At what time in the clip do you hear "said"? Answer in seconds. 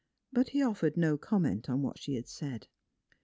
2.27-2.67